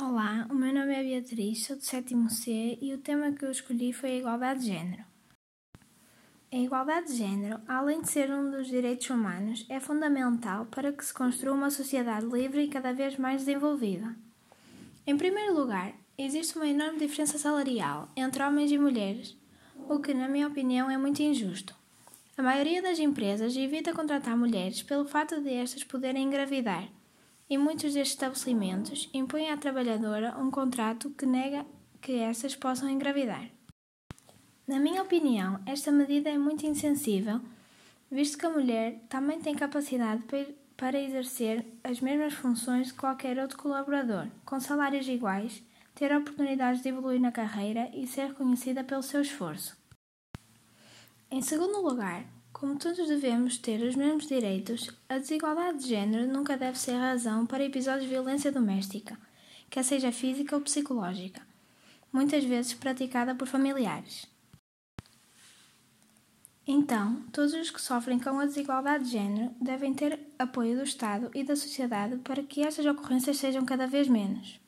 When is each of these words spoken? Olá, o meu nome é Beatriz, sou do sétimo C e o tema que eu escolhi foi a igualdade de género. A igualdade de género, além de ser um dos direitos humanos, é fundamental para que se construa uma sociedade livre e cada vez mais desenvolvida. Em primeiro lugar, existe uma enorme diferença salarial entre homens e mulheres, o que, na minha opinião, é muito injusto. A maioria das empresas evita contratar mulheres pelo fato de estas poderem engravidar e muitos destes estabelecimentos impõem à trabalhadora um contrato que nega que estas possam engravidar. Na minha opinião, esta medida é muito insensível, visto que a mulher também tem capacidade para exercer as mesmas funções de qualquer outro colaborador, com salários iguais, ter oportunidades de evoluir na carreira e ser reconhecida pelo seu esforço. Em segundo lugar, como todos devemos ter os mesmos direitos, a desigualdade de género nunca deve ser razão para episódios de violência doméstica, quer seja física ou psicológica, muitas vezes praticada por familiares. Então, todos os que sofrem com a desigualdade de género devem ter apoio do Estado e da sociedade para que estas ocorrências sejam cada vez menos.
Olá, 0.00 0.46
o 0.48 0.54
meu 0.54 0.72
nome 0.72 0.94
é 0.94 1.02
Beatriz, 1.02 1.66
sou 1.66 1.74
do 1.74 1.82
sétimo 1.82 2.30
C 2.30 2.78
e 2.80 2.94
o 2.94 2.98
tema 2.98 3.32
que 3.32 3.44
eu 3.44 3.50
escolhi 3.50 3.92
foi 3.92 4.10
a 4.10 4.16
igualdade 4.18 4.60
de 4.60 4.66
género. 4.66 5.02
A 6.52 6.56
igualdade 6.56 7.08
de 7.08 7.16
género, 7.16 7.60
além 7.66 8.00
de 8.02 8.08
ser 8.08 8.30
um 8.30 8.48
dos 8.48 8.68
direitos 8.68 9.10
humanos, 9.10 9.66
é 9.68 9.80
fundamental 9.80 10.66
para 10.66 10.92
que 10.92 11.04
se 11.04 11.12
construa 11.12 11.52
uma 11.52 11.68
sociedade 11.68 12.26
livre 12.26 12.62
e 12.62 12.68
cada 12.68 12.92
vez 12.92 13.16
mais 13.16 13.44
desenvolvida. 13.44 14.14
Em 15.04 15.16
primeiro 15.16 15.52
lugar, 15.52 15.92
existe 16.16 16.54
uma 16.54 16.68
enorme 16.68 17.00
diferença 17.00 17.36
salarial 17.36 18.08
entre 18.14 18.40
homens 18.44 18.70
e 18.70 18.78
mulheres, 18.78 19.36
o 19.88 19.98
que, 19.98 20.14
na 20.14 20.28
minha 20.28 20.46
opinião, 20.46 20.88
é 20.88 20.96
muito 20.96 21.20
injusto. 21.22 21.74
A 22.36 22.42
maioria 22.42 22.80
das 22.80 23.00
empresas 23.00 23.56
evita 23.56 23.92
contratar 23.92 24.36
mulheres 24.36 24.80
pelo 24.80 25.08
fato 25.08 25.40
de 25.40 25.52
estas 25.54 25.82
poderem 25.82 26.22
engravidar 26.22 26.88
e 27.48 27.56
muitos 27.56 27.94
destes 27.94 28.14
estabelecimentos 28.14 29.08
impõem 29.12 29.50
à 29.50 29.56
trabalhadora 29.56 30.36
um 30.38 30.50
contrato 30.50 31.10
que 31.10 31.26
nega 31.26 31.64
que 32.00 32.12
estas 32.20 32.54
possam 32.54 32.88
engravidar. 32.88 33.48
Na 34.66 34.78
minha 34.78 35.02
opinião, 35.02 35.60
esta 35.64 35.90
medida 35.90 36.28
é 36.28 36.36
muito 36.36 36.66
insensível, 36.66 37.40
visto 38.10 38.36
que 38.36 38.46
a 38.46 38.50
mulher 38.50 39.00
também 39.08 39.40
tem 39.40 39.54
capacidade 39.54 40.22
para 40.76 41.00
exercer 41.00 41.64
as 41.82 42.00
mesmas 42.00 42.34
funções 42.34 42.88
de 42.88 42.94
qualquer 42.94 43.38
outro 43.38 43.58
colaborador, 43.58 44.28
com 44.44 44.60
salários 44.60 45.08
iguais, 45.08 45.62
ter 45.94 46.14
oportunidades 46.14 46.82
de 46.82 46.90
evoluir 46.90 47.20
na 47.20 47.32
carreira 47.32 47.90
e 47.94 48.06
ser 48.06 48.28
reconhecida 48.28 48.84
pelo 48.84 49.02
seu 49.02 49.20
esforço. 49.20 49.76
Em 51.30 51.42
segundo 51.42 51.82
lugar, 51.82 52.24
como 52.58 52.76
todos 52.76 53.06
devemos 53.06 53.56
ter 53.56 53.80
os 53.82 53.94
mesmos 53.94 54.26
direitos, 54.26 54.90
a 55.08 55.18
desigualdade 55.18 55.78
de 55.78 55.88
género 55.90 56.26
nunca 56.26 56.56
deve 56.56 56.76
ser 56.76 56.94
razão 56.94 57.46
para 57.46 57.64
episódios 57.64 58.02
de 58.02 58.10
violência 58.10 58.50
doméstica, 58.50 59.16
quer 59.70 59.84
seja 59.84 60.10
física 60.10 60.56
ou 60.56 60.62
psicológica, 60.62 61.40
muitas 62.12 62.42
vezes 62.42 62.74
praticada 62.74 63.32
por 63.32 63.46
familiares. 63.46 64.26
Então, 66.66 67.22
todos 67.32 67.54
os 67.54 67.70
que 67.70 67.80
sofrem 67.80 68.18
com 68.18 68.40
a 68.40 68.44
desigualdade 68.44 69.04
de 69.04 69.10
género 69.10 69.54
devem 69.60 69.94
ter 69.94 70.18
apoio 70.36 70.76
do 70.76 70.82
Estado 70.82 71.30
e 71.34 71.44
da 71.44 71.54
sociedade 71.54 72.16
para 72.18 72.42
que 72.42 72.62
estas 72.62 72.84
ocorrências 72.84 73.36
sejam 73.36 73.64
cada 73.64 73.86
vez 73.86 74.08
menos. 74.08 74.56